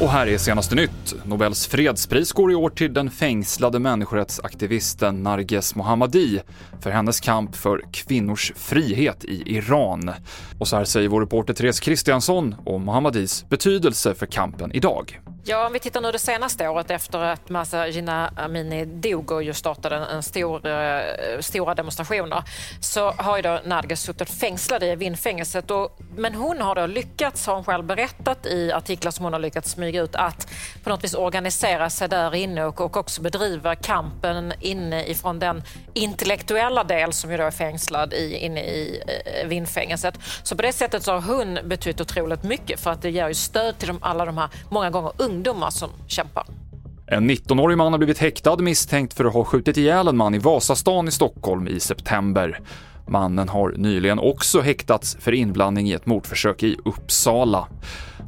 Och 0.00 0.10
här 0.10 0.26
är 0.26 0.38
senaste 0.38 0.74
nytt. 0.74 1.14
Nobels 1.24 1.66
fredspris 1.66 2.32
går 2.32 2.52
i 2.52 2.54
år 2.54 2.70
till 2.70 2.94
den 2.94 3.10
fängslade 3.10 3.78
människorättsaktivisten 3.78 5.22
Narges 5.22 5.74
Mohammadi 5.74 6.40
för 6.80 6.90
hennes 6.90 7.20
kamp 7.20 7.56
för 7.56 7.82
kvinnors 7.92 8.52
frihet 8.56 9.24
i 9.24 9.56
Iran. 9.56 10.10
Och 10.58 10.68
så 10.68 10.76
här 10.76 10.84
säger 10.84 11.08
vår 11.08 11.20
reporter 11.20 11.54
Therese 11.54 11.80
Kristiansson 11.80 12.54
om 12.66 12.84
Mohammadis 12.84 13.46
betydelse 13.48 14.14
för 14.14 14.26
kampen 14.26 14.72
idag. 14.72 15.20
Ja, 15.44 15.66
om 15.66 15.72
vi 15.72 15.78
tittar 15.78 16.00
nu 16.00 16.12
det 16.12 16.18
senaste 16.18 16.68
året 16.68 16.90
efter 16.90 17.18
att 17.18 17.48
Masa 17.48 17.88
Jina 17.88 18.32
Amini 18.36 18.84
dog 18.84 19.32
och 19.32 19.42
just 19.42 19.58
startade 19.58 19.96
en 19.96 20.22
stor, 20.22 20.66
eh, 20.66 21.40
stora 21.40 21.74
demonstrationer 21.74 22.42
så 22.80 23.10
har 23.10 23.36
ju 23.36 23.42
då 23.42 23.60
Narges 23.64 24.02
suttit 24.02 24.30
fängslad 24.30 24.82
i 24.82 24.94
vindfängelset. 24.96 25.70
Och, 25.70 25.98
men 26.18 26.34
hon 26.34 26.60
har 26.60 26.74
då 26.74 26.86
lyckats, 26.86 27.46
har 27.46 27.54
hon 27.54 27.64
själv 27.64 27.84
berättat 27.84 28.46
i 28.46 28.72
artiklar 28.72 29.10
som 29.10 29.24
hon 29.24 29.32
har 29.32 29.40
lyckats 29.40 29.70
smyga 29.70 30.02
ut, 30.02 30.14
att 30.14 30.48
på 30.82 30.90
något 30.90 31.04
vis 31.04 31.14
organisera 31.14 31.90
sig 31.90 32.08
där 32.08 32.34
inne 32.34 32.64
och, 32.64 32.80
och 32.80 32.96
också 32.96 33.22
bedriva 33.22 33.74
kampen 33.74 34.52
inne 34.60 35.06
ifrån 35.06 35.38
den 35.38 35.62
intellektuella 35.94 36.84
del 36.84 37.12
som 37.12 37.30
ju 37.30 37.36
då 37.36 37.42
är 37.42 37.50
fängslad 37.50 38.12
i, 38.12 38.36
inne 38.36 38.60
i 38.60 39.02
eh, 39.06 39.48
vindfängelset. 39.48 40.18
Så 40.42 40.56
på 40.56 40.62
det 40.62 40.72
sättet 40.72 41.02
så 41.02 41.12
har 41.12 41.36
hon 41.36 41.58
betytt 41.64 42.00
otroligt 42.00 42.42
mycket 42.42 42.80
för 42.80 42.90
att 42.90 43.02
det 43.02 43.10
ger 43.10 43.28
ju 43.28 43.34
stöd 43.34 43.78
till 43.78 43.88
de, 43.88 43.98
alla 44.02 44.24
de 44.24 44.38
här, 44.38 44.48
många 44.70 44.90
gånger 44.90 45.12
ungdomar 45.16 45.70
som 45.70 45.90
kämpar. 46.06 46.44
En 47.10 47.30
19-årig 47.30 47.78
man 47.78 47.92
har 47.92 47.98
blivit 47.98 48.18
häktad 48.18 48.56
misstänkt 48.56 49.14
för 49.14 49.24
att 49.24 49.32
ha 49.32 49.44
skjutit 49.44 49.76
ihjäl 49.76 50.08
en 50.08 50.16
man 50.16 50.34
i 50.34 50.38
Vasastan 50.38 51.08
i 51.08 51.10
Stockholm 51.10 51.68
i 51.68 51.80
september. 51.80 52.60
Mannen 53.08 53.48
har 53.48 53.74
nyligen 53.76 54.18
också 54.18 54.60
häktats 54.60 55.16
för 55.20 55.34
inblandning 55.34 55.88
i 55.88 55.92
ett 55.92 56.06
mordförsök 56.06 56.62
i 56.62 56.76
Uppsala. 56.84 57.68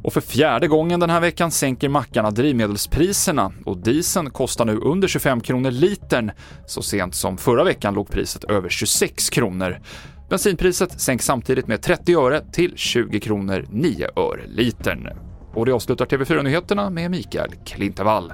Och 0.03 0.13
för 0.13 0.21
fjärde 0.21 0.67
gången 0.67 0.99
den 0.99 1.09
här 1.09 1.19
veckan 1.19 1.51
sänker 1.51 1.89
mackarna 1.89 2.31
drivmedelspriserna 2.31 3.51
och 3.65 3.77
dieseln 3.77 4.29
kostar 4.29 4.65
nu 4.65 4.77
under 4.77 5.07
25 5.07 5.41
kronor 5.41 5.71
litern. 5.71 6.31
Så 6.65 6.81
sent 6.81 7.15
som 7.15 7.37
förra 7.37 7.63
veckan 7.63 7.93
låg 7.93 8.09
priset 8.09 8.43
över 8.43 8.69
26 8.69 9.29
kronor. 9.29 9.79
Bensinpriset 10.29 11.01
sänks 11.01 11.25
samtidigt 11.25 11.67
med 11.67 11.81
30 11.81 12.15
öre 12.15 12.41
till 12.51 12.73
20 12.75 13.19
kronor 13.19 13.65
9 13.69 14.07
öre 14.15 14.41
litern. 14.47 15.07
Och 15.53 15.65
det 15.65 15.71
avslutar 15.71 16.05
TV4-nyheterna 16.05 16.89
med 16.89 17.11
Mikael 17.11 17.51
Klintevall. 17.65 18.33